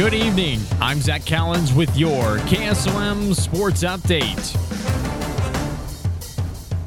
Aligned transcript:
Good 0.00 0.14
evening. 0.14 0.60
I'm 0.80 0.98
Zach 1.02 1.26
Collins 1.26 1.74
with 1.74 1.94
your 1.94 2.38
KSLM 2.48 3.34
Sports 3.34 3.84
Update. 3.84 4.56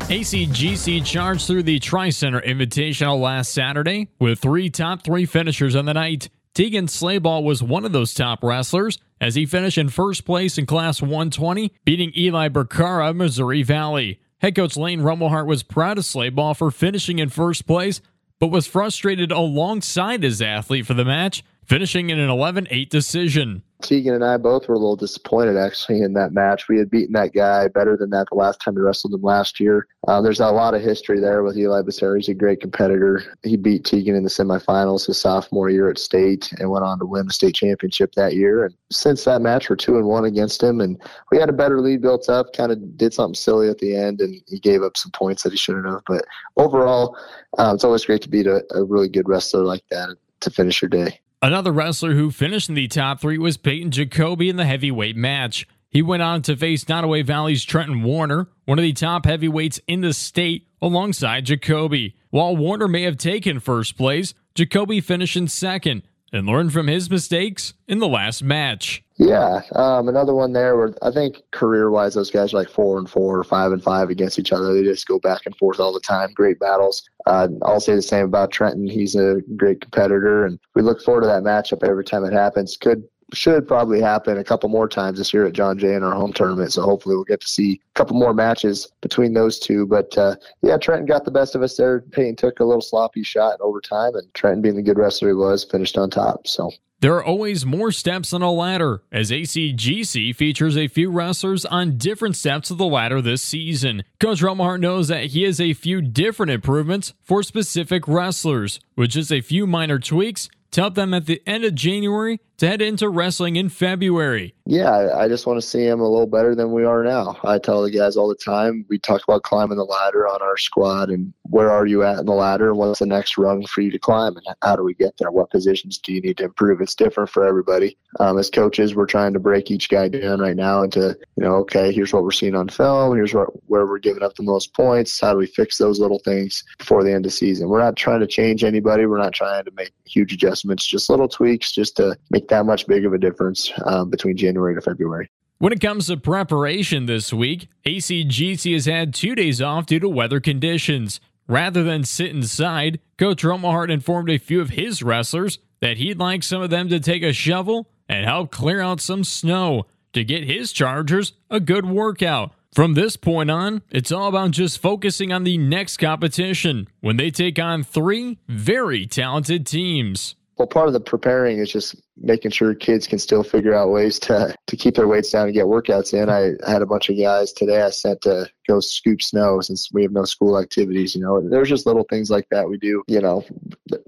ACGC 0.09 1.05
charged 1.05 1.45
through 1.45 1.61
the 1.61 1.77
Tri 1.77 2.09
Center 2.09 2.41
Invitational 2.41 3.21
last 3.21 3.53
Saturday 3.53 4.09
with 4.17 4.39
three 4.39 4.71
top 4.71 5.03
three 5.03 5.27
finishers 5.27 5.75
on 5.75 5.85
the 5.85 5.93
night. 5.93 6.29
Tegan 6.55 6.87
Slayball 6.87 7.43
was 7.43 7.61
one 7.61 7.85
of 7.85 7.91
those 7.91 8.15
top 8.15 8.43
wrestlers 8.43 8.97
as 9.21 9.35
he 9.35 9.45
finished 9.45 9.77
in 9.77 9.89
first 9.89 10.25
place 10.25 10.57
in 10.57 10.65
Class 10.65 10.99
120, 10.99 11.71
beating 11.85 12.11
Eli 12.17 12.49
Becerra 12.49 13.11
of 13.11 13.15
Missouri 13.15 13.61
Valley. 13.61 14.21
Head 14.39 14.55
coach 14.55 14.75
Lane 14.75 15.01
Rummelhart 15.01 15.45
was 15.45 15.61
proud 15.61 15.99
of 15.99 16.03
Slayball 16.03 16.57
for 16.57 16.71
finishing 16.71 17.19
in 17.19 17.29
first 17.29 17.67
place, 17.67 18.01
but 18.39 18.47
was 18.47 18.65
frustrated 18.65 19.31
alongside 19.31 20.23
his 20.23 20.41
athlete 20.41 20.87
for 20.87 20.95
the 20.95 21.05
match 21.05 21.43
finishing 21.65 22.09
in 22.09 22.19
an 22.19 22.29
11 22.29 22.67
8 22.69 22.89
decision. 22.89 23.63
Tegan 23.83 24.13
and 24.13 24.23
I 24.23 24.37
both 24.37 24.67
were 24.67 24.75
a 24.75 24.79
little 24.79 24.95
disappointed 24.95 25.57
actually 25.57 26.01
in 26.01 26.13
that 26.13 26.31
match. 26.31 26.67
We 26.69 26.77
had 26.77 26.89
beaten 26.89 27.13
that 27.13 27.33
guy 27.33 27.67
better 27.67 27.97
than 27.97 28.09
that 28.11 28.27
the 28.31 28.37
last 28.37 28.61
time 28.61 28.75
we 28.75 28.81
wrestled 28.81 29.13
him 29.13 29.21
last 29.21 29.59
year. 29.59 29.87
Uh, 30.07 30.21
there's 30.21 30.39
a 30.39 30.47
lot 30.47 30.73
of 30.73 30.81
history 30.81 31.19
there 31.19 31.43
with 31.43 31.57
Eli 31.57 31.81
Becerra. 31.81 32.15
He's 32.15 32.29
a 32.29 32.33
great 32.33 32.61
competitor. 32.61 33.21
He 33.43 33.57
beat 33.57 33.83
Tegan 33.83 34.15
in 34.15 34.23
the 34.23 34.29
semifinals 34.29 35.05
his 35.05 35.19
sophomore 35.19 35.69
year 35.69 35.89
at 35.89 35.97
state 35.97 36.51
and 36.59 36.71
went 36.71 36.85
on 36.85 36.97
to 36.99 37.05
win 37.05 37.27
the 37.27 37.33
state 37.33 37.55
championship 37.55 38.13
that 38.15 38.35
year. 38.35 38.65
And 38.65 38.73
since 38.89 39.25
that 39.25 39.41
match, 39.41 39.69
we're 39.69 39.75
two 39.75 39.97
and 39.97 40.07
one 40.07 40.25
against 40.25 40.63
him, 40.63 40.79
and 40.79 40.99
we 41.31 41.37
had 41.37 41.49
a 41.49 41.53
better 41.53 41.81
lead 41.81 42.01
built 42.01 42.29
up. 42.29 42.53
Kind 42.53 42.71
of 42.71 42.97
did 42.97 43.13
something 43.13 43.35
silly 43.35 43.69
at 43.69 43.79
the 43.79 43.95
end, 43.95 44.21
and 44.21 44.41
he 44.47 44.59
gave 44.59 44.81
up 44.81 44.95
some 44.95 45.11
points 45.11 45.43
that 45.43 45.51
he 45.51 45.57
shouldn't 45.57 45.87
have. 45.87 46.03
But 46.07 46.23
overall, 46.55 47.17
uh, 47.57 47.71
it's 47.75 47.83
always 47.83 48.05
great 48.05 48.21
to 48.21 48.29
beat 48.29 48.47
a, 48.47 48.63
a 48.71 48.83
really 48.83 49.09
good 49.09 49.27
wrestler 49.27 49.65
like 49.65 49.83
that 49.91 50.15
to 50.39 50.49
finish 50.49 50.81
your 50.81 50.89
day. 50.89 51.19
Another 51.43 51.73
wrestler 51.73 52.13
who 52.13 52.31
finished 52.31 52.69
in 52.69 52.75
the 52.75 52.87
top 52.87 53.19
three 53.19 53.37
was 53.37 53.57
Peyton 53.57 53.91
Jacoby 53.91 54.47
in 54.47 54.55
the 54.55 54.63
heavyweight 54.63 55.17
match. 55.17 55.67
He 55.89 56.01
went 56.01 56.23
on 56.23 56.41
to 56.43 56.55
face 56.55 56.85
Nodaway 56.85 57.25
Valley's 57.25 57.65
Trenton 57.65 58.01
Warner, 58.01 58.47
one 58.63 58.79
of 58.79 58.83
the 58.83 58.93
top 58.93 59.25
heavyweights 59.25 59.81
in 59.85 59.99
the 59.99 60.13
state, 60.13 60.69
alongside 60.81 61.43
Jacoby. 61.43 62.15
While 62.29 62.55
Warner 62.55 62.87
may 62.87 63.01
have 63.01 63.17
taken 63.17 63.59
first 63.59 63.97
place, 63.97 64.33
Jacoby 64.55 65.01
finished 65.01 65.35
in 65.35 65.49
second 65.49 66.03
and 66.33 66.47
learn 66.47 66.71
from 66.71 66.87
his 66.87 67.09
mistakes 67.09 67.75
in 67.87 67.99
the 67.99 68.07
last 68.07 68.43
match. 68.43 69.03
Yeah, 69.17 69.61
um, 69.73 70.09
another 70.09 70.33
one 70.33 70.53
there 70.53 70.75
where 70.75 70.95
I 71.03 71.11
think 71.11 71.37
career 71.51 71.91
wise, 71.91 72.15
those 72.15 72.31
guys 72.31 72.51
are 72.53 72.57
like 72.57 72.69
four 72.69 72.97
and 72.97 73.07
four 73.07 73.37
or 73.37 73.43
five 73.43 73.71
and 73.71 73.81
five 73.81 74.09
against 74.09 74.39
each 74.39 74.51
other. 74.51 74.73
They 74.73 74.83
just 74.83 75.07
go 75.07 75.19
back 75.19 75.41
and 75.45 75.55
forth 75.57 75.79
all 75.79 75.93
the 75.93 75.99
time. 75.99 76.33
Great 76.33 76.59
battles. 76.59 77.03
Uh, 77.27 77.47
I'll 77.61 77.79
say 77.79 77.93
the 77.95 78.01
same 78.01 78.25
about 78.25 78.51
Trenton. 78.51 78.87
He's 78.87 79.15
a 79.15 79.41
great 79.55 79.81
competitor, 79.81 80.45
and 80.45 80.59
we 80.73 80.81
look 80.81 81.01
forward 81.01 81.21
to 81.21 81.27
that 81.27 81.43
matchup 81.43 81.87
every 81.87 82.03
time 82.03 82.25
it 82.25 82.33
happens. 82.33 82.75
Could 82.75 83.03
should 83.33 83.67
probably 83.67 84.01
happen 84.01 84.37
a 84.37 84.43
couple 84.43 84.69
more 84.69 84.87
times 84.87 85.17
this 85.17 85.33
year 85.33 85.45
at 85.45 85.53
John 85.53 85.77
Jay 85.77 85.93
in 85.93 86.03
our 86.03 86.13
home 86.13 86.33
tournament. 86.33 86.73
So 86.73 86.81
hopefully 86.81 87.15
we'll 87.15 87.23
get 87.23 87.41
to 87.41 87.49
see 87.49 87.79
a 87.95 87.97
couple 87.97 88.15
more 88.17 88.33
matches 88.33 88.91
between 89.01 89.33
those 89.33 89.59
two. 89.59 89.85
But 89.85 90.17
uh, 90.17 90.35
yeah, 90.61 90.77
Trenton 90.77 91.05
got 91.05 91.25
the 91.25 91.31
best 91.31 91.55
of 91.55 91.61
us 91.61 91.77
there. 91.77 92.01
Payne 92.01 92.35
took 92.35 92.59
a 92.59 92.65
little 92.65 92.81
sloppy 92.81 93.23
shot 93.23 93.53
in 93.53 93.57
overtime, 93.61 94.15
and 94.15 94.33
Trenton, 94.33 94.61
being 94.61 94.75
the 94.75 94.83
good 94.83 94.97
wrestler 94.97 95.29
he 95.29 95.33
was, 95.33 95.63
finished 95.63 95.97
on 95.97 96.09
top. 96.09 96.47
So 96.47 96.71
there 97.03 97.15
are 97.15 97.25
always 97.25 97.65
more 97.65 97.91
steps 97.91 98.31
on 98.31 98.41
a 98.41 98.49
ladder, 98.49 99.03
as 99.11 99.29
ACGC 99.29 100.33
features 100.33 100.77
a 100.77 100.87
few 100.87 101.11
wrestlers 101.11 101.65
on 101.65 101.97
different 101.97 102.37
steps 102.37 102.71
of 102.71 102.77
the 102.77 102.85
ladder 102.85 103.21
this 103.21 103.41
season. 103.41 104.05
Coach 104.21 104.39
Rummelhart 104.39 104.79
knows 104.79 105.09
that 105.09 105.25
he 105.25 105.43
has 105.43 105.59
a 105.59 105.73
few 105.73 106.01
different 106.01 106.53
improvements 106.53 107.13
for 107.21 107.43
specific 107.43 108.07
wrestlers, 108.07 108.79
with 108.95 109.09
just 109.09 109.33
a 109.33 109.41
few 109.41 109.67
minor 109.67 109.99
tweaks 109.99 110.47
to 110.71 110.79
help 110.79 110.95
them 110.95 111.13
at 111.13 111.25
the 111.25 111.41
end 111.45 111.65
of 111.65 111.75
January 111.75 112.39
head 112.63 112.81
into 112.81 113.09
wrestling 113.09 113.55
in 113.55 113.69
February. 113.69 114.55
Yeah, 114.65 115.09
I 115.15 115.27
just 115.27 115.45
want 115.45 115.61
to 115.61 115.67
see 115.67 115.85
them 115.85 115.99
a 115.99 116.07
little 116.07 116.27
better 116.27 116.55
than 116.55 116.71
we 116.71 116.85
are 116.85 117.03
now. 117.03 117.37
I 117.43 117.59
tell 117.59 117.81
the 117.83 117.91
guys 117.91 118.15
all 118.15 118.29
the 118.29 118.35
time, 118.35 118.85
we 118.89 118.97
talk 118.97 119.21
about 119.27 119.43
climbing 119.43 119.77
the 119.77 119.83
ladder 119.83 120.27
on 120.27 120.41
our 120.41 120.57
squad 120.57 121.09
and 121.09 121.33
where 121.43 121.69
are 121.69 121.85
you 121.85 122.03
at 122.03 122.19
in 122.19 122.25
the 122.25 122.33
ladder 122.33 122.73
what's 122.73 122.99
the 122.99 123.05
next 123.05 123.37
rung 123.37 123.65
for 123.65 123.81
you 123.81 123.91
to 123.91 123.99
climb 123.99 124.35
and 124.35 124.45
how 124.61 124.75
do 124.75 124.83
we 124.83 124.93
get 124.93 125.15
there? 125.17 125.31
What 125.31 125.51
positions 125.51 125.97
do 125.97 126.13
you 126.13 126.21
need 126.21 126.37
to 126.37 126.45
improve? 126.45 126.81
It's 126.81 126.95
different 126.95 127.29
for 127.29 127.45
everybody. 127.45 127.97
Um, 128.19 128.37
as 128.37 128.49
coaches, 128.49 128.95
we're 128.95 129.05
trying 129.05 129.33
to 129.33 129.39
break 129.39 129.69
each 129.71 129.89
guy 129.89 130.07
down 130.07 130.39
right 130.39 130.55
now 130.55 130.83
into, 130.83 131.17
you 131.35 131.43
know, 131.43 131.55
okay, 131.55 131.91
here's 131.91 132.13
what 132.13 132.23
we're 132.23 132.31
seeing 132.31 132.55
on 132.55 132.69
film, 132.69 133.15
here's 133.15 133.33
where 133.33 133.47
we're 133.67 133.99
giving 133.99 134.23
up 134.23 134.35
the 134.35 134.43
most 134.43 134.73
points, 134.73 135.19
how 135.19 135.33
do 135.33 135.39
we 135.39 135.47
fix 135.47 135.77
those 135.77 135.99
little 135.99 136.19
things 136.19 136.63
before 136.77 137.03
the 137.03 137.13
end 137.13 137.25
of 137.25 137.33
season? 137.33 137.69
We're 137.69 137.83
not 137.83 137.95
trying 137.95 138.19
to 138.21 138.27
change 138.27 138.63
anybody, 138.63 139.05
we're 139.05 139.17
not 139.17 139.33
trying 139.33 139.65
to 139.65 139.71
make 139.71 139.91
huge 140.05 140.33
adjustments, 140.33 140.85
just 140.85 141.09
little 141.09 141.27
tweaks 141.27 141.71
just 141.71 141.97
to 141.97 142.15
make 142.29 142.47
that 142.53 142.65
much 142.65 142.85
big 142.87 143.05
of 143.05 143.13
a 143.13 143.17
difference 143.17 143.71
um, 143.85 144.09
between 144.09 144.37
January 144.37 144.75
to 144.75 144.81
February. 144.81 145.29
When 145.57 145.73
it 145.73 145.81
comes 145.81 146.07
to 146.07 146.17
preparation 146.17 147.05
this 147.05 147.33
week, 147.33 147.67
ACGC 147.85 148.73
has 148.73 148.85
had 148.85 149.13
two 149.13 149.33
days 149.33 149.61
off 149.61 149.85
due 149.85 149.99
to 149.99 150.09
weather 150.09 150.39
conditions. 150.39 151.19
Rather 151.47 151.83
than 151.83 152.03
sit 152.03 152.31
inside, 152.31 152.99
Coach 153.17 153.43
Rummelhart 153.43 153.91
informed 153.91 154.29
a 154.29 154.37
few 154.37 154.61
of 154.61 154.71
his 154.71 155.01
wrestlers 155.01 155.59
that 155.81 155.97
he'd 155.97 156.19
like 156.19 156.43
some 156.43 156.61
of 156.61 156.69
them 156.69 156.89
to 156.89 156.99
take 156.99 157.23
a 157.23 157.33
shovel 157.33 157.89
and 158.07 158.25
help 158.25 158.51
clear 158.51 158.81
out 158.81 159.01
some 159.01 159.23
snow 159.23 159.85
to 160.13 160.23
get 160.23 160.43
his 160.43 160.71
Chargers 160.71 161.33
a 161.49 161.59
good 161.59 161.85
workout. 161.85 162.53
From 162.73 162.93
this 162.93 163.15
point 163.15 163.51
on, 163.51 163.81
it's 163.89 164.11
all 164.11 164.27
about 164.27 164.51
just 164.51 164.81
focusing 164.81 165.31
on 165.31 165.43
the 165.43 165.57
next 165.57 165.97
competition 165.97 166.87
when 167.01 167.17
they 167.17 167.31
take 167.31 167.59
on 167.59 167.83
three 167.83 168.39
very 168.47 169.05
talented 169.05 169.65
teams. 169.65 170.35
Well, 170.57 170.67
part 170.67 170.87
of 170.87 170.93
the 170.93 170.99
preparing 170.99 171.57
is 171.57 171.71
just 171.71 171.95
making 172.15 172.51
sure 172.51 172.75
kids 172.75 173.07
can 173.07 173.17
still 173.17 173.43
figure 173.43 173.73
out 173.73 173.89
ways 173.89 174.19
to 174.19 174.55
to 174.67 174.77
keep 174.77 174.95
their 174.95 175.07
weights 175.07 175.31
down 175.31 175.45
and 175.45 175.53
get 175.53 175.65
workouts 175.65 176.13
in. 176.13 176.29
I 176.29 176.71
had 176.71 176.83
a 176.83 176.85
bunch 176.85 177.09
of 177.09 177.17
guys 177.17 177.51
today 177.51 177.81
I 177.81 177.89
sent 177.89 178.21
to 178.21 178.47
go 178.67 178.79
scoop 178.79 179.21
snow 179.21 179.61
since 179.61 179.89
we 179.91 180.03
have 180.03 180.11
no 180.11 180.25
school 180.25 180.59
activities. 180.59 181.15
You 181.15 181.21
know, 181.21 181.41
there's 181.49 181.69
just 181.69 181.87
little 181.87 182.05
things 182.07 182.29
like 182.29 182.47
that 182.51 182.69
we 182.69 182.77
do. 182.77 183.03
You 183.07 183.21
know, 183.21 183.43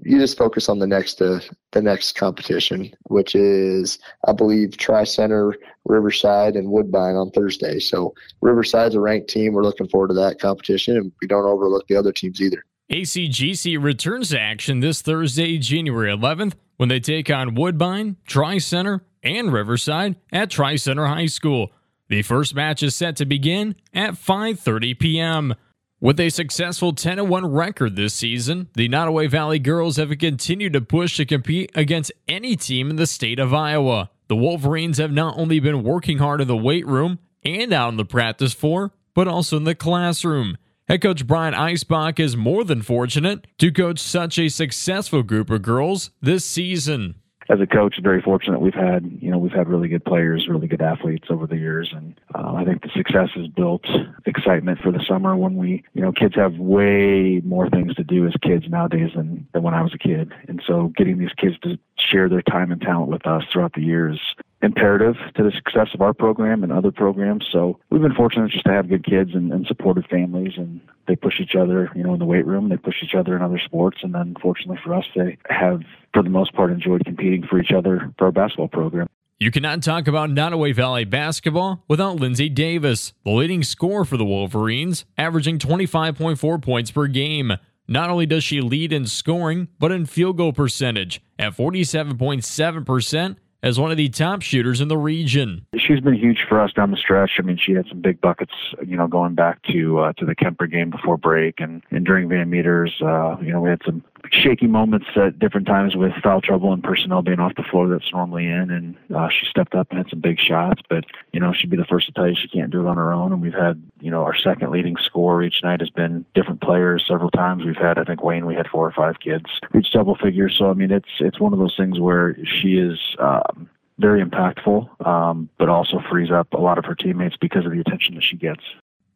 you 0.02 0.18
just 0.18 0.38
focus 0.38 0.68
on 0.68 0.78
the 0.78 0.86
next 0.86 1.20
uh, 1.20 1.40
the 1.72 1.82
next 1.82 2.12
competition, 2.12 2.94
which 3.08 3.34
is 3.34 3.98
I 4.28 4.32
believe 4.32 4.76
Tri 4.76 5.02
Center, 5.02 5.52
Riverside, 5.84 6.54
and 6.54 6.70
Woodbine 6.70 7.16
on 7.16 7.32
Thursday. 7.32 7.80
So 7.80 8.14
Riverside's 8.40 8.94
a 8.94 9.00
ranked 9.00 9.28
team. 9.28 9.52
We're 9.52 9.64
looking 9.64 9.88
forward 9.88 10.08
to 10.08 10.14
that 10.14 10.38
competition, 10.38 10.96
and 10.96 11.12
we 11.20 11.26
don't 11.26 11.44
overlook 11.44 11.88
the 11.88 11.96
other 11.96 12.12
teams 12.12 12.40
either. 12.40 12.64
ACGC 12.90 13.82
returns 13.82 14.28
to 14.28 14.40
action 14.40 14.78
this 14.78 15.02
Thursday, 15.02 15.58
January 15.58 16.10
11th, 16.10 16.54
when 16.76 16.88
they 16.88 17.00
take 17.00 17.28
on 17.30 17.56
Woodbine, 17.56 18.16
Tri 18.26 18.58
Center, 18.58 19.02
and 19.24 19.52
Riverside 19.52 20.14
at 20.30 20.50
Tri 20.50 20.76
Center 20.76 21.06
High 21.06 21.26
School. 21.26 21.72
The 22.08 22.22
first 22.22 22.54
match 22.54 22.84
is 22.84 22.94
set 22.94 23.16
to 23.16 23.26
begin 23.26 23.74
at 23.92 24.12
5:30 24.12 24.98
p.m. 25.00 25.54
With 26.00 26.20
a 26.20 26.28
successful 26.30 26.92
10 26.92 27.28
1 27.28 27.46
record 27.46 27.96
this 27.96 28.14
season, 28.14 28.68
the 28.74 28.88
Nodaway 28.88 29.28
Valley 29.28 29.58
girls 29.58 29.96
have 29.96 30.16
continued 30.18 30.74
to 30.74 30.80
push 30.80 31.16
to 31.16 31.24
compete 31.24 31.72
against 31.74 32.12
any 32.28 32.54
team 32.54 32.90
in 32.90 32.96
the 32.96 33.06
state 33.06 33.40
of 33.40 33.52
Iowa. 33.52 34.10
The 34.28 34.36
Wolverines 34.36 34.98
have 34.98 35.10
not 35.10 35.36
only 35.36 35.58
been 35.58 35.82
working 35.82 36.18
hard 36.18 36.40
in 36.40 36.46
the 36.46 36.56
weight 36.56 36.86
room 36.86 37.18
and 37.44 37.72
out 37.72 37.88
on 37.88 37.96
the 37.96 38.04
practice 38.04 38.52
floor, 38.52 38.92
but 39.14 39.26
also 39.26 39.56
in 39.56 39.64
the 39.64 39.74
classroom. 39.74 40.56
Head 40.88 41.02
coach 41.02 41.26
Brian 41.26 41.52
Eisbach 41.52 42.20
is 42.20 42.36
more 42.36 42.62
than 42.62 42.80
fortunate 42.80 43.48
to 43.58 43.72
coach 43.72 43.98
such 43.98 44.38
a 44.38 44.48
successful 44.48 45.24
group 45.24 45.50
of 45.50 45.62
girls 45.62 46.12
this 46.22 46.44
season. 46.44 47.16
As 47.48 47.58
a 47.60 47.66
coach, 47.66 47.96
very 48.00 48.22
fortunate. 48.22 48.60
We've 48.60 48.72
had, 48.72 49.04
you 49.20 49.32
know, 49.32 49.38
we've 49.38 49.50
had 49.50 49.68
really 49.68 49.88
good 49.88 50.04
players, 50.04 50.46
really 50.48 50.68
good 50.68 50.80
athletes 50.80 51.26
over 51.28 51.44
the 51.44 51.56
years, 51.56 51.92
and 51.92 52.14
uh, 52.36 52.54
I 52.54 52.64
think 52.64 52.82
the 52.82 52.90
success 52.94 53.30
has 53.34 53.48
built 53.48 53.84
excitement 54.26 54.78
for 54.80 54.92
the 54.92 55.02
summer. 55.08 55.36
When 55.36 55.56
we, 55.56 55.82
you 55.94 56.02
know, 56.02 56.12
kids 56.12 56.36
have 56.36 56.56
way 56.58 57.40
more 57.44 57.68
things 57.68 57.96
to 57.96 58.04
do 58.04 58.24
as 58.24 58.34
kids 58.40 58.66
nowadays 58.68 59.10
than, 59.16 59.48
than 59.52 59.64
when 59.64 59.74
I 59.74 59.82
was 59.82 59.92
a 59.92 59.98
kid, 59.98 60.32
and 60.46 60.62
so 60.64 60.92
getting 60.96 61.18
these 61.18 61.32
kids 61.36 61.58
to 61.64 61.78
share 61.98 62.28
their 62.28 62.42
time 62.42 62.70
and 62.70 62.80
talent 62.80 63.10
with 63.10 63.26
us 63.26 63.42
throughout 63.52 63.72
the 63.74 63.82
years 63.82 64.20
imperative 64.66 65.14
to 65.36 65.42
the 65.42 65.52
success 65.52 65.88
of 65.94 66.02
our 66.02 66.12
program 66.12 66.62
and 66.62 66.72
other 66.72 66.90
programs. 66.90 67.46
So 67.50 67.78
we've 67.88 68.02
been 68.02 68.14
fortunate 68.14 68.50
just 68.50 68.64
to 68.66 68.72
have 68.72 68.88
good 68.88 69.04
kids 69.04 69.30
and, 69.32 69.52
and 69.52 69.66
supportive 69.66 70.04
families, 70.10 70.52
and 70.56 70.80
they 71.08 71.16
push 71.16 71.40
each 71.40 71.54
other, 71.54 71.90
you 71.94 72.02
know, 72.02 72.12
in 72.12 72.18
the 72.18 72.26
weight 72.26 72.44
room. 72.44 72.68
They 72.68 72.76
push 72.76 72.96
each 73.02 73.14
other 73.14 73.34
in 73.34 73.42
other 73.42 73.60
sports, 73.64 73.98
and 74.02 74.14
then 74.14 74.34
fortunately 74.42 74.78
for 74.84 74.94
us, 74.94 75.06
they 75.14 75.38
have, 75.48 75.80
for 76.12 76.22
the 76.22 76.28
most 76.28 76.52
part, 76.54 76.70
enjoyed 76.70 77.04
competing 77.04 77.46
for 77.46 77.58
each 77.58 77.72
other 77.72 78.12
for 78.18 78.26
our 78.26 78.32
basketball 78.32 78.68
program. 78.68 79.08
You 79.38 79.50
cannot 79.50 79.82
talk 79.82 80.08
about 80.08 80.30
Nodaway 80.30 80.74
Valley 80.74 81.04
basketball 81.04 81.84
without 81.88 82.16
Lindsay 82.16 82.48
Davis, 82.48 83.12
the 83.24 83.30
leading 83.30 83.62
scorer 83.62 84.04
for 84.04 84.16
the 84.16 84.24
Wolverines, 84.24 85.04
averaging 85.18 85.58
25.4 85.58 86.62
points 86.62 86.90
per 86.90 87.06
game. 87.06 87.52
Not 87.86 88.10
only 88.10 88.26
does 88.26 88.42
she 88.42 88.60
lead 88.60 88.92
in 88.92 89.06
scoring, 89.06 89.68
but 89.78 89.92
in 89.92 90.06
field 90.06 90.38
goal 90.38 90.52
percentage 90.52 91.22
at 91.38 91.54
47.7% 91.54 93.36
as 93.62 93.78
one 93.78 93.90
of 93.90 93.96
the 93.96 94.08
top 94.08 94.42
shooters 94.42 94.80
in 94.80 94.88
the 94.88 94.98
region. 94.98 95.66
She's 95.76 96.00
been 96.00 96.14
huge 96.14 96.38
for 96.48 96.60
us 96.60 96.72
down 96.72 96.90
the 96.90 96.96
stretch. 96.96 97.32
I 97.38 97.42
mean, 97.42 97.58
she 97.58 97.72
had 97.72 97.86
some 97.88 98.00
big 98.00 98.20
buckets, 98.20 98.52
you 98.86 98.96
know, 98.96 99.06
going 99.06 99.34
back 99.34 99.62
to 99.72 99.98
uh, 100.00 100.12
to 100.14 100.24
the 100.24 100.34
Kuemper 100.34 100.70
game 100.70 100.90
before 100.90 101.16
break, 101.16 101.60
and 101.60 101.82
and 101.90 102.04
during 102.04 102.28
Van 102.28 102.48
Meters, 102.50 102.94
uh, 103.02 103.36
you 103.40 103.52
know, 103.52 103.60
we 103.60 103.70
had 103.70 103.80
some 103.84 104.02
shaky 104.30 104.66
moments 104.66 105.06
at 105.16 105.38
different 105.38 105.66
times 105.66 105.96
with 105.96 106.12
foul 106.22 106.40
trouble 106.40 106.72
and 106.72 106.82
personnel 106.82 107.22
being 107.22 107.40
off 107.40 107.54
the 107.56 107.62
floor 107.62 107.88
that's 107.88 108.12
normally 108.12 108.46
in, 108.46 108.70
and 108.70 108.96
uh, 109.14 109.28
she 109.28 109.46
stepped 109.46 109.74
up 109.74 109.88
and 109.90 109.98
had 109.98 110.08
some 110.08 110.20
big 110.20 110.38
shots. 110.38 110.82
But 110.88 111.04
you 111.32 111.40
know, 111.40 111.52
she'd 111.52 111.70
be 111.70 111.76
the 111.76 111.84
first 111.84 112.06
to 112.06 112.12
tell 112.12 112.28
you 112.28 112.34
she 112.34 112.48
can't 112.48 112.70
do 112.70 112.80
it 112.80 112.88
on 112.88 112.96
her 112.96 113.12
own. 113.12 113.32
And 113.32 113.42
we've 113.42 113.54
had 113.54 113.82
you 114.00 114.10
know 114.10 114.22
our 114.22 114.34
second 114.34 114.70
leading 114.70 114.96
scorer 114.96 115.42
each 115.42 115.62
night 115.62 115.80
has 115.80 115.90
been 115.90 116.24
different 116.34 116.60
players 116.60 117.04
several 117.06 117.30
times. 117.30 117.64
We've 117.64 117.76
had 117.76 117.98
I 117.98 118.04
think 118.04 118.22
Wayne 118.22 118.46
we 118.46 118.54
had 118.54 118.68
four 118.68 118.86
or 118.86 118.92
five 118.92 119.20
kids 119.20 119.46
reach 119.72 119.92
double 119.92 120.16
figures. 120.16 120.56
So 120.56 120.70
I 120.70 120.74
mean 120.74 120.90
it's 120.90 121.08
it's 121.20 121.40
one 121.40 121.52
of 121.52 121.58
those 121.58 121.76
things 121.76 122.00
where 122.00 122.36
she 122.44 122.76
is. 122.76 122.98
Um, 123.18 123.68
very 123.98 124.22
impactful, 124.22 125.06
um, 125.06 125.48
but 125.56 125.70
also 125.70 126.02
frees 126.10 126.30
up 126.30 126.52
a 126.52 126.58
lot 126.58 126.76
of 126.76 126.84
her 126.84 126.94
teammates 126.94 127.34
because 127.40 127.64
of 127.64 127.72
the 127.72 127.80
attention 127.80 128.14
that 128.14 128.22
she 128.22 128.36
gets. 128.36 128.60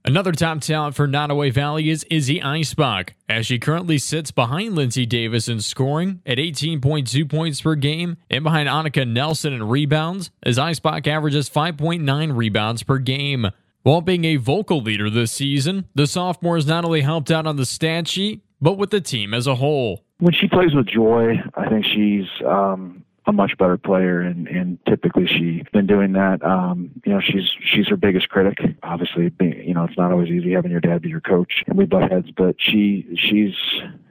Another 0.03 0.33
top 0.33 0.63
talent 0.63 0.95
for 0.95 1.07
Nodaway 1.07 1.53
Valley 1.53 1.91
is 1.91 2.07
Izzy 2.11 2.41
Eisbach, 2.41 3.11
as 3.29 3.45
she 3.45 3.59
currently 3.59 3.99
sits 3.99 4.31
behind 4.31 4.75
Lindsay 4.75 5.05
Davis 5.05 5.47
in 5.47 5.61
scoring 5.61 6.23
at 6.25 6.39
18.2 6.39 7.29
points 7.29 7.61
per 7.61 7.75
game 7.75 8.17
and 8.31 8.43
behind 8.43 8.67
Annika 8.67 9.07
Nelson 9.07 9.53
in 9.53 9.69
rebounds, 9.69 10.31
as 10.43 10.57
Eisbach 10.57 11.07
averages 11.07 11.51
5.9 11.51 12.35
rebounds 12.35 12.83
per 12.83 12.97
game. 12.97 13.49
While 13.83 14.01
being 14.01 14.25
a 14.25 14.37
vocal 14.37 14.81
leader 14.81 15.11
this 15.11 15.33
season, 15.33 15.85
the 15.95 16.07
sophomore 16.07 16.57
has 16.57 16.67
not 16.67 16.87
only 16.87 17.03
helped 17.03 17.31
out 17.31 17.47
on 17.47 17.57
the 17.57 17.67
stat 17.67 18.09
sheet, 18.09 18.43
but 18.59 18.79
with 18.79 18.89
the 18.91 19.03
team 19.03 19.35
as 19.35 19.47
a 19.47 19.57
whole. 19.57 20.03
When 20.19 20.33
she 20.33 20.49
plays 20.49 20.75
with 20.75 20.87
joy, 20.87 21.35
I 21.55 21.69
think 21.69 21.85
she's 21.85 22.27
um, 22.47 23.05
a 23.31 23.33
much 23.33 23.57
better 23.57 23.79
player, 23.79 24.21
and, 24.21 24.47
and 24.49 24.79
typically 24.87 25.27
she's 25.27 25.65
been 25.73 25.87
doing 25.87 26.13
that. 26.13 26.45
Um, 26.45 26.91
you 27.05 27.13
know, 27.13 27.21
she's 27.21 27.51
she's 27.65 27.89
her 27.89 27.97
biggest 27.97 28.29
critic. 28.29 28.59
Obviously, 28.83 29.33
you 29.41 29.73
know, 29.73 29.85
it's 29.85 29.97
not 29.97 30.13
always 30.13 30.29
easy 30.29 30.53
having 30.53 30.71
your 30.71 30.81
dad 30.81 31.03
be 31.03 31.09
your 31.09 31.21
coach, 31.21 31.65
and 31.67 31.79
we 31.79 31.87
butt 31.87 32.11
heads. 32.11 32.31
But 32.37 32.57
she 32.59 33.07
she's 33.17 33.55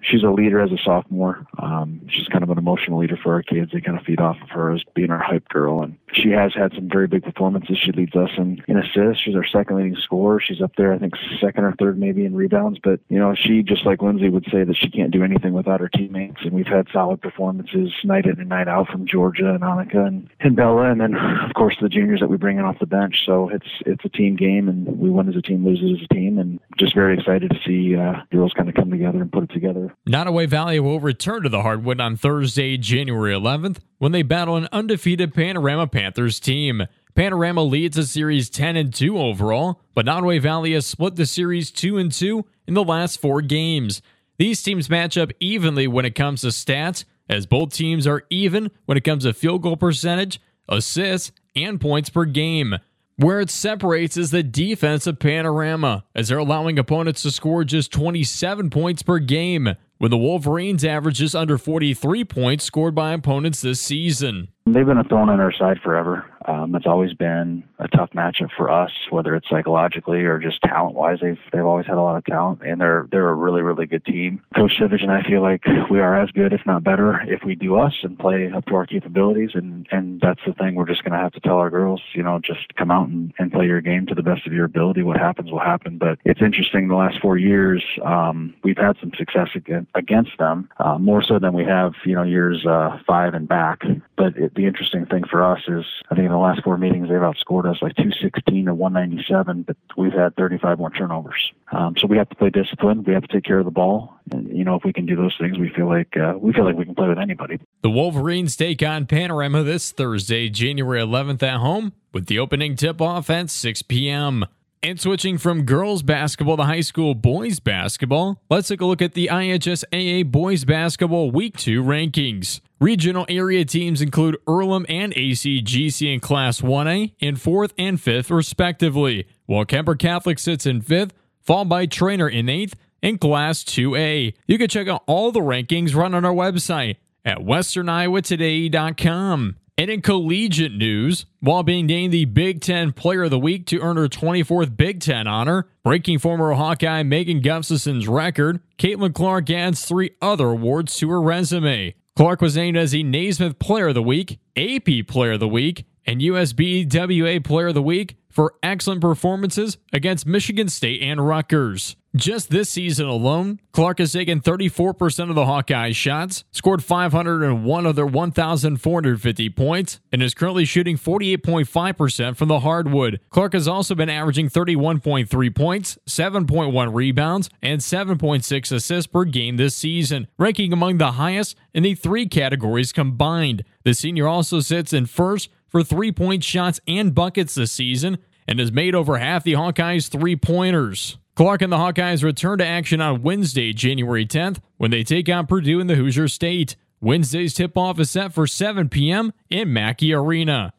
she's 0.01 0.23
a 0.23 0.29
leader 0.29 0.61
as 0.61 0.71
a 0.71 0.77
sophomore. 0.77 1.45
Um, 1.57 2.01
she's 2.09 2.27
kind 2.27 2.43
of 2.43 2.49
an 2.49 2.57
emotional 2.57 2.99
leader 2.99 3.17
for 3.17 3.33
our 3.33 3.43
kids. 3.43 3.71
They 3.71 3.81
kind 3.81 3.97
of 3.97 4.05
feed 4.05 4.19
off 4.19 4.37
of 4.41 4.49
her 4.49 4.71
as 4.71 4.83
being 4.93 5.11
our 5.11 5.19
hype 5.19 5.47
girl, 5.49 5.81
and 5.81 5.97
she 6.13 6.29
has 6.31 6.53
had 6.53 6.73
some 6.73 6.89
very 6.89 7.07
big 7.07 7.23
performances. 7.23 7.77
She 7.77 7.91
leads 7.91 8.15
us 8.15 8.31
in, 8.37 8.63
in 8.67 8.77
assists. 8.77 9.23
She's 9.23 9.35
our 9.35 9.45
second 9.45 9.77
leading 9.77 9.95
scorer. 9.95 10.39
She's 10.39 10.61
up 10.61 10.75
there, 10.75 10.93
I 10.93 10.97
think, 10.97 11.13
second 11.39 11.63
or 11.63 11.73
third 11.73 11.99
maybe 11.99 12.25
in 12.25 12.35
rebounds. 12.35 12.79
But 12.81 12.99
you 13.09 13.19
know, 13.19 13.35
she 13.35 13.63
just 13.63 13.85
like 13.85 14.01
Lindsay 14.01 14.29
would 14.29 14.45
say 14.51 14.63
that 14.63 14.77
she 14.77 14.89
can't 14.89 15.11
do 15.11 15.23
anything 15.23 15.53
without 15.53 15.79
her 15.79 15.89
teammates. 15.89 16.41
And 16.41 16.51
we've 16.51 16.67
had 16.67 16.87
solid 16.91 17.21
performances 17.21 17.93
night 18.03 18.25
in 18.25 18.39
and 18.39 18.49
night 18.49 18.67
out 18.67 18.87
from 18.87 19.05
Georgia 19.05 19.53
and 19.53 19.61
Annika 19.61 20.07
and, 20.07 20.29
and 20.39 20.55
Bella, 20.55 20.91
and 20.91 21.01
then 21.01 21.15
of 21.15 21.53
course 21.53 21.77
the 21.81 21.89
juniors 21.89 22.19
that 22.19 22.29
we 22.29 22.37
bring 22.37 22.57
in 22.57 22.65
off 22.65 22.79
the 22.79 22.85
bench. 22.85 23.25
So 23.25 23.49
it's 23.49 23.67
it's 23.85 24.05
a 24.05 24.09
team 24.09 24.35
game, 24.35 24.67
and 24.67 24.99
we 24.99 25.09
win 25.09 25.29
as 25.29 25.35
a 25.35 25.41
team, 25.41 25.65
lose 25.65 25.79
as 25.79 26.03
a 26.03 26.13
team, 26.13 26.37
and 26.37 26.59
just 26.79 26.95
very 26.95 27.17
excited 27.17 27.51
to 27.51 27.57
see 27.65 27.95
uh, 27.95 28.21
girls 28.31 28.53
kind 28.55 28.69
of 28.69 28.75
come 28.75 28.89
together 28.89 29.21
and 29.21 29.31
put 29.31 29.43
it 29.43 29.51
together. 29.51 29.93
Nodaway 30.07 30.47
Valley 30.47 30.79
will 30.79 30.99
return 30.99 31.43
to 31.43 31.49
the 31.49 31.61
hardwood 31.61 31.99
on 31.99 32.15
Thursday, 32.15 32.77
January 32.77 33.33
11th, 33.33 33.77
when 33.97 34.11
they 34.11 34.23
battle 34.23 34.55
an 34.55 34.67
undefeated 34.71 35.33
Panorama 35.33 35.87
Panthers 35.87 36.39
team. 36.39 36.83
Panorama 37.15 37.63
leads 37.63 37.97
the 37.97 38.05
series 38.05 38.49
10 38.49 38.77
and 38.77 38.93
2 38.93 39.17
overall, 39.17 39.81
but 39.93 40.05
Nodaway 40.05 40.41
Valley 40.41 40.73
has 40.73 40.85
split 40.85 41.15
the 41.15 41.25
series 41.25 41.69
2 41.71 41.97
and 41.97 42.11
2 42.11 42.45
in 42.67 42.73
the 42.73 42.83
last 42.83 43.19
4 43.19 43.41
games. 43.41 44.01
These 44.37 44.63
teams 44.63 44.89
match 44.89 45.17
up 45.17 45.31
evenly 45.41 45.87
when 45.87 46.05
it 46.05 46.15
comes 46.15 46.41
to 46.41 46.47
stats, 46.47 47.03
as 47.27 47.45
both 47.45 47.73
teams 47.73 48.07
are 48.07 48.23
even 48.29 48.71
when 48.85 48.97
it 48.97 49.03
comes 49.03 49.23
to 49.23 49.33
field 49.33 49.63
goal 49.63 49.75
percentage, 49.75 50.39
assists, 50.69 51.31
and 51.55 51.81
points 51.81 52.09
per 52.09 52.25
game. 52.25 52.75
Where 53.19 53.41
it 53.41 53.49
separates 53.49 54.15
is 54.15 54.31
the 54.31 54.43
defensive 54.43 55.19
Panorama, 55.19 56.05
as 56.15 56.29
they're 56.29 56.37
allowing 56.37 56.79
opponents 56.79 57.23
to 57.23 57.31
score 57.31 57.65
just 57.65 57.91
27 57.91 58.69
points 58.69 59.03
per 59.03 59.19
game, 59.19 59.75
when 59.97 60.09
the 60.09 60.17
Wolverines 60.17 60.85
average 60.85 61.17
just 61.17 61.35
under 61.35 61.57
43 61.57 62.23
points 62.23 62.63
scored 62.63 62.95
by 62.95 63.11
opponents 63.11 63.59
this 63.59 63.81
season. 63.81 64.47
They've 64.73 64.85
been 64.85 64.97
a 64.97 65.03
thorn 65.03 65.29
in 65.29 65.39
our 65.39 65.51
side 65.51 65.79
forever. 65.83 66.25
Um, 66.45 66.73
it's 66.73 66.87
always 66.87 67.13
been 67.13 67.63
a 67.79 67.87
tough 67.87 68.11
matchup 68.11 68.49
for 68.55 68.71
us, 68.71 68.91
whether 69.09 69.35
it's 69.35 69.49
psychologically 69.49 70.21
or 70.21 70.39
just 70.39 70.61
talent 70.61 70.95
wise. 70.95 71.19
They've 71.21 71.37
they've 71.51 71.65
always 71.65 71.85
had 71.85 71.97
a 71.97 72.01
lot 72.01 72.17
of 72.17 72.25
talent, 72.25 72.61
and 72.65 72.79
they're 72.81 73.07
they're 73.11 73.29
a 73.29 73.33
really 73.33 73.61
really 73.61 73.85
good 73.85 74.05
team. 74.05 74.41
Coach 74.55 74.77
Savage 74.79 75.01
and 75.01 75.11
I 75.11 75.21
feel 75.21 75.41
like 75.41 75.63
we 75.91 75.99
are 75.99 76.19
as 76.19 76.31
good, 76.31 76.53
if 76.53 76.61
not 76.65 76.83
better, 76.83 77.21
if 77.27 77.43
we 77.43 77.55
do 77.55 77.77
us 77.77 77.93
and 78.03 78.17
play 78.17 78.51
up 78.51 78.65
to 78.65 78.75
our 78.75 78.85
capabilities. 78.85 79.51
And 79.53 79.87
and 79.91 80.21
that's 80.21 80.39
the 80.45 80.53
thing. 80.53 80.75
We're 80.75 80.87
just 80.87 81.03
going 81.03 81.13
to 81.13 81.19
have 81.19 81.33
to 81.33 81.39
tell 81.39 81.57
our 81.57 81.69
girls, 81.69 82.01
you 82.13 82.23
know, 82.23 82.39
just 82.39 82.73
come 82.75 82.89
out 82.89 83.09
and, 83.09 83.33
and 83.37 83.51
play 83.51 83.65
your 83.65 83.81
game 83.81 84.05
to 84.07 84.15
the 84.15 84.23
best 84.23 84.47
of 84.47 84.53
your 84.53 84.65
ability. 84.65 85.03
What 85.03 85.17
happens 85.17 85.51
will 85.51 85.59
happen. 85.59 85.97
But 85.97 86.19
it's 86.25 86.41
interesting. 86.41 86.87
The 86.87 86.95
last 86.95 87.19
four 87.21 87.37
years, 87.37 87.83
um, 88.03 88.55
we've 88.63 88.77
had 88.77 88.95
some 88.99 89.11
success 89.17 89.49
against 89.93 90.37
them, 90.39 90.69
uh, 90.79 90.97
more 90.97 91.21
so 91.21 91.37
than 91.37 91.53
we 91.53 91.65
have, 91.65 91.93
you 92.05 92.15
know, 92.15 92.23
years 92.23 92.65
uh, 92.65 92.97
five 93.05 93.33
and 93.33 93.47
back. 93.47 93.81
But 94.17 94.37
it, 94.37 94.53
the 94.59 94.67
interesting 94.67 95.05
thing 95.05 95.23
for 95.23 95.41
us 95.41 95.61
is, 95.69 95.85
I 96.11 96.15
think 96.15 96.25
in 96.25 96.31
the 96.31 96.37
last 96.37 96.63
four 96.63 96.77
meetings 96.77 97.07
they've 97.07 97.17
outscored 97.17 97.65
us 97.65 97.81
like 97.81 97.95
216 97.95 98.65
to 98.65 98.73
197, 98.73 99.63
but 99.63 99.77
we've 99.95 100.11
had 100.11 100.35
35 100.35 100.79
more 100.79 100.89
turnovers. 100.89 101.53
Um, 101.71 101.95
so 101.97 102.07
we 102.07 102.17
have 102.17 102.27
to 102.29 102.35
play 102.35 102.49
discipline. 102.49 103.05
We 103.05 103.13
have 103.13 103.23
to 103.23 103.33
take 103.33 103.45
care 103.45 103.59
of 103.59 103.65
the 103.65 103.71
ball. 103.71 104.19
And 104.31 104.49
you 104.49 104.65
know, 104.65 104.75
if 104.75 104.83
we 104.83 104.91
can 104.91 105.05
do 105.05 105.15
those 105.15 105.35
things, 105.39 105.57
we 105.57 105.69
feel 105.69 105.87
like 105.87 106.17
uh, 106.17 106.33
we 106.37 106.51
feel 106.51 106.65
like 106.65 106.75
we 106.75 106.83
can 106.83 106.93
play 106.93 107.07
with 107.07 107.19
anybody. 107.19 107.59
The 107.83 107.89
Wolverines 107.89 108.57
take 108.57 108.83
on 108.83 109.05
Panorama 109.05 109.63
this 109.63 109.91
Thursday, 109.91 110.49
January 110.49 111.01
11th 111.01 111.41
at 111.41 111.57
home, 111.57 111.93
with 112.13 112.25
the 112.25 112.37
opening 112.37 112.75
tip-off 112.75 113.29
at 113.29 113.49
6 113.49 113.81
p.m. 113.83 114.45
And 114.81 114.97
switching 114.97 115.37
from 115.37 115.65
girls 115.65 116.03
basketball 116.03 116.55
to 116.55 116.63
high 116.63 116.79
school 116.79 117.13
boys 117.13 117.59
basketball, 117.59 118.41
let's 118.49 118.69
take 118.69 118.79
a 118.79 118.85
look 118.85 119.01
at 119.01 119.13
the 119.13 119.27
IHSAA 119.29 120.31
boys 120.31 120.63
basketball 120.63 121.31
week 121.31 121.57
2 121.57 121.83
rankings. 121.83 122.61
Regional 122.79 123.25
area 123.27 123.65
teams 123.65 124.01
include 124.01 124.37
Earlham 124.47 124.85
and 124.87 125.13
ACGC 125.13 126.13
in 126.13 126.21
Class 126.21 126.61
1A 126.61 127.11
in 127.19 127.35
4th 127.35 127.73
and 127.77 127.97
5th, 127.97 128.33
respectively, 128.33 129.27
while 129.47 129.65
Kuemper 129.65 129.99
Catholic 129.99 130.39
sits 130.39 130.65
in 130.65 130.81
5th, 130.81 131.11
followed 131.41 131.67
by 131.67 131.85
Treynor 131.85 132.31
in 132.31 132.45
8th, 132.45 132.75
in 133.01 133.17
Class 133.17 133.65
2A. 133.65 134.33
You 134.47 134.57
can 134.57 134.69
check 134.69 134.87
out 134.87 135.03
all 135.07 135.33
the 135.33 135.41
rankings 135.41 135.93
run 135.93 136.15
on 136.15 136.23
our 136.23 136.33
website 136.33 136.95
at 137.25 137.39
westerniowatoday.com. 137.39 139.57
And 139.79 139.89
in 139.89 140.01
collegiate 140.01 140.73
news, 140.73 141.25
while 141.39 141.63
being 141.63 141.85
named 141.85 142.11
the 142.11 142.25
Big 142.25 142.59
Ten 142.59 142.91
Player 142.91 143.23
of 143.23 143.29
the 143.29 143.39
Week 143.39 143.65
to 143.67 143.79
earn 143.79 143.95
her 143.95 144.09
24th 144.09 144.75
Big 144.75 144.99
Ten 144.99 145.25
honor, 145.25 145.69
breaking 145.85 146.19
former 146.19 146.51
Hawkeye 146.51 147.03
Megan 147.03 147.39
Gustafson's 147.39 148.05
record, 148.05 148.59
Caitlin 148.77 149.13
Clark 149.13 149.49
adds 149.49 149.85
three 149.85 150.11
other 150.21 150.49
awards 150.49 150.97
to 150.97 151.09
her 151.09 151.21
resume. 151.21 151.95
Clark 152.17 152.41
was 152.41 152.57
named 152.57 152.75
as 152.75 152.91
the 152.91 153.03
Naismith 153.03 153.57
Player 153.57 153.87
of 153.87 153.93
the 153.93 154.03
Week, 154.03 154.41
AP 154.57 155.07
Player 155.07 155.31
of 155.31 155.39
the 155.39 155.47
Week, 155.47 155.85
and 156.05 156.19
USBWA 156.19 157.41
Player 157.41 157.67
of 157.67 157.75
the 157.75 157.81
Week 157.81 158.17
for 158.29 158.53
excellent 158.63 159.01
performances 159.01 159.77
against 159.91 160.25
Michigan 160.25 160.69
State 160.69 161.01
and 161.01 161.25
Rutgers. 161.25 161.95
Just 162.15 162.49
this 162.49 162.71
season 162.71 163.05
alone, 163.05 163.59
Clark 163.71 163.99
has 163.99 164.13
taken 164.13 164.41
34% 164.41 165.29
of 165.29 165.35
the 165.35 165.45
Hawkeyes 165.45 165.95
shots, 165.95 166.43
scored 166.49 166.83
501 166.83 167.85
of 167.85 167.95
their 167.95 168.05
1,450 168.05 169.49
points, 169.51 169.99
and 170.11 170.23
is 170.23 170.33
currently 170.33 170.65
shooting 170.65 170.97
48.5% 170.97 172.35
from 172.35 172.47
the 172.47 172.61
hardwood. 172.61 173.19
Clark 173.29 173.53
has 173.53 173.67
also 173.67 173.93
been 173.93 174.09
averaging 174.09 174.49
31.3 174.49 175.55
points, 175.55 175.99
7.1 176.07 176.95
rebounds, 176.95 177.51
and 177.61 177.79
7.6 177.79 178.71
assists 178.71 179.07
per 179.07 179.23
game 179.23 179.57
this 179.57 179.75
season, 179.75 180.27
ranking 180.39 180.73
among 180.73 180.97
the 180.97 181.11
highest 181.11 181.55
in 181.75 181.83
the 181.83 181.93
three 181.93 182.27
categories 182.27 182.91
combined. 182.91 183.63
The 183.83 183.93
senior 183.93 184.27
also 184.27 184.61
sits 184.61 184.93
in 184.93 185.05
first 185.05 185.49
for 185.69 185.83
three 185.83 186.11
point 186.11 186.43
shots 186.43 186.79
and 186.87 187.15
buckets 187.15 187.55
this 187.55 187.71
season 187.71 188.17
and 188.47 188.59
has 188.59 188.71
made 188.71 188.95
over 188.95 189.17
half 189.17 189.43
the 189.43 189.53
Hawkeyes 189.53 190.09
three 190.09 190.35
pointers. 190.35 191.17
Clark 191.35 191.61
and 191.61 191.71
the 191.71 191.77
Hawkeyes 191.77 192.23
return 192.23 192.57
to 192.57 192.65
action 192.65 192.99
on 192.99 193.21
Wednesday, 193.21 193.71
January 193.71 194.25
10th, 194.25 194.59
when 194.77 194.91
they 194.91 195.03
take 195.03 195.29
on 195.29 195.47
Purdue 195.47 195.79
in 195.79 195.87
the 195.87 195.95
Hoosier 195.95 196.27
State. 196.27 196.75
Wednesday's 196.99 197.53
tip 197.53 197.77
off 197.77 197.99
is 197.99 198.09
set 198.09 198.33
for 198.33 198.45
7 198.45 198.89
p.m. 198.89 199.31
in 199.49 199.71
Mackey 199.71 200.13
Arena. 200.13 200.73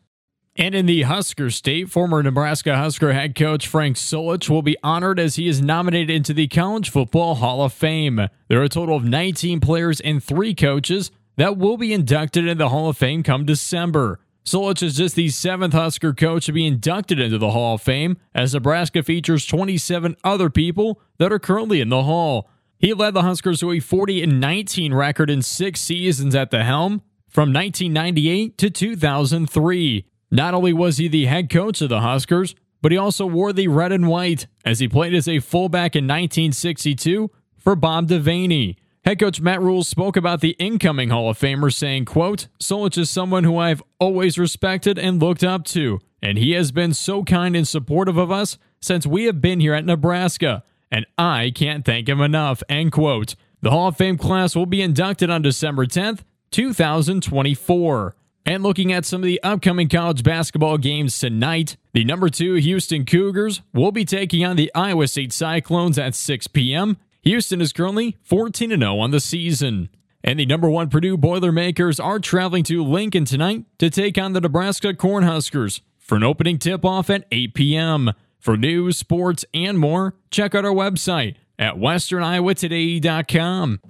And 0.57 0.75
in 0.75 0.85
the 0.85 1.03
Husker 1.03 1.49
State, 1.49 1.89
former 1.89 2.23
Nebraska 2.23 2.77
Husker 2.77 3.15
head 3.15 3.35
coach 3.35 3.67
Frank 3.67 3.97
Solich 3.97 4.51
will 4.51 4.61
be 4.61 4.77
honored 4.83 5.19
as 5.19 5.37
he 5.37 5.49
is 5.49 5.63
nominated 5.63 6.11
into 6.11 6.35
the 6.35 6.49
College 6.49 6.91
Football 6.91 7.37
Hall 7.37 7.63
of 7.63 7.73
Fame. 7.73 8.29
There 8.49 8.61
are 8.61 8.65
a 8.65 8.69
total 8.69 8.97
of 8.97 9.05
19 9.05 9.61
players 9.61 10.01
and 10.01 10.23
three 10.23 10.55
coaches 10.55 11.11
that 11.37 11.57
will 11.57 11.79
be 11.79 11.95
inducted 11.95 12.47
in 12.47 12.59
the 12.59 12.69
Hall 12.69 12.91
of 12.91 12.99
Fame 12.99 13.23
come 13.23 13.47
December. 13.47 14.21
Solich 14.45 14.83
is 14.83 14.97
just 14.97 15.17
the 15.17 15.29
seventh 15.29 15.75
Husker 15.75 16.15
coach 16.15 16.47
to 16.47 16.53
be 16.53 16.67
inducted 16.67 17.21
into 17.21 17.39
the 17.39 17.51
Hall 17.51 17.75
of 17.75 17.83
Fame, 17.83 18.17
as 18.35 18.55
Nebraska 18.55 19.03
features 19.03 19.45
27 19.45 20.17
other 20.25 20.49
people 20.49 21.01
that 21.19 21.33
are 21.33 21.39
currently 21.39 21.81
in 21.81 21.89
the 21.89 22.05
Hall. 22.05 22.49
He 22.79 22.95
led 22.95 23.13
the 23.13 23.23
Huskers 23.23 23.61
to 23.61 23.73
a 23.73 23.81
40 23.81 24.25
19 24.27 24.95
record 24.95 25.29
in 25.29 25.43
six 25.43 25.81
seasons 25.81 26.35
at 26.35 26.51
the 26.51 26.65
helm 26.65 27.03
from 27.29 27.53
1998 27.53 28.57
to 28.59 28.71
2003. 28.71 30.07
Not 30.31 30.55
only 30.55 30.73
was 30.73 30.97
he 30.97 31.07
the 31.07 31.27
head 31.27 31.51
coach 31.51 31.83
of 31.83 31.91
the 31.91 32.01
Huskers, 32.01 32.55
but 32.81 32.93
he 32.93 32.99
also 32.99 33.27
wore 33.27 33.53
the 33.53 33.69
red 33.69 33.93
and 33.93 34.09
white 34.09 34.47
as 34.65 34.79
he 34.79 34.89
played 34.89 35.15
as 35.15 35.29
a 35.29 35.41
fullback 35.41 35.95
in 35.95 36.05
1962 36.05 37.31
for 37.59 37.77
Bob 37.77 38.09
Devaney. 38.09 38.77
Head 39.03 39.19
coach 39.19 39.41
Matt 39.41 39.63
Rhule 39.63 39.83
spoke 39.83 40.17
about 40.17 40.43
the 40.43 40.55
incoming 40.59 41.09
Hall 41.09 41.31
of 41.31 41.39
Famer, 41.39 41.73
saying, 41.73 42.05
quote, 42.05 42.49
Solich 42.61 42.99
is 42.99 43.09
someone 43.09 43.45
who 43.45 43.57
I've 43.57 43.83
always 43.99 44.39
respected 44.39 44.99
and 44.99 45.21
looked 45.21 45.43
up 45.43 45.65
to, 45.67 46.01
and 46.21 46.37
he 46.37 46.53
has 46.53 46.71
been 46.71 46.93
so 46.93 47.25
kind 47.25 47.57
and 47.57 47.67
supportive 47.67 48.19
of 48.19 48.31
us 48.31 48.59
since 48.79 49.07
we 49.07 49.25
have 49.25 49.41
been 49.41 49.59
here 49.59 49.73
at 49.73 49.87
Nebraska, 49.87 50.63
and 50.91 51.07
I 51.17 51.51
can't 51.55 51.83
thank 51.83 52.11
him 52.11 52.21
enough, 52.21 52.63
end 52.69 52.93
quote. 52.93 53.37
The 53.63 53.71
Hall 53.71 53.89
of 53.89 53.97
Fame 53.97 54.19
class 54.19 54.55
will 54.55 54.67
be 54.67 54.83
inducted 54.83 55.31
on 55.31 55.41
December 55.41 55.87
10th, 55.87 56.21
2024. 56.51 58.17
And 58.45 58.63
looking 58.63 58.93
at 58.93 59.07
some 59.07 59.23
of 59.23 59.27
the 59.27 59.43
upcoming 59.43 59.89
college 59.89 60.23
basketball 60.23 60.77
games 60.77 61.19
tonight, 61.19 61.77
the 61.93 62.05
number 62.05 62.29
two 62.29 62.55
Houston 62.55 63.07
Cougars 63.07 63.63
will 63.73 63.93
be 63.93 64.05
taking 64.05 64.45
on 64.45 64.57
the 64.57 64.71
Iowa 64.75 65.09
State 65.09 65.33
Cyclones 65.33 65.99
at 65.99 66.15
6 66.15 66.49
p.m. 66.49 66.99
Houston 67.23 67.61
is 67.61 67.73
currently 67.73 68.17
14 68.23 68.71
0 68.71 68.99
on 68.99 69.11
the 69.11 69.21
season. 69.21 69.91
And 70.23 70.39
the 70.39 70.47
number 70.47 70.69
one 70.69 70.91
Purdue 70.91 71.17
Boilermakers 71.17 71.99
are 71.99 72.19
traveling 72.19 72.63
to 72.65 72.85
Lincoln 72.85 73.25
tonight 73.25 73.65
to 73.79 73.89
take 73.89 74.19
on 74.19 74.35
the 74.35 74.41
Nebraska 74.41 74.93
Cornhuskers 74.93 75.81
for 75.99 76.17
an 76.17 76.25
opening 76.25 76.59
tip 76.59 76.85
off 76.85 77.09
at 77.09 77.25
8 77.31 77.55
p.m. 77.55 78.11
For 78.39 78.57
news, 78.57 78.99
sports, 78.99 79.45
and 79.55 79.79
more, 79.79 80.15
check 80.31 80.55
out 80.55 80.65
our 80.65 80.73
website 80.73 81.37
at 81.59 81.77
westerniowatoday.com. 81.77 83.81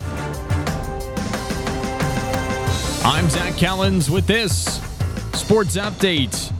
I'm 3.02 3.30
Zach 3.30 3.58
Collins 3.58 4.10
with 4.10 4.26
this 4.26 4.80
Sports 5.34 5.76
Update. 5.76 6.52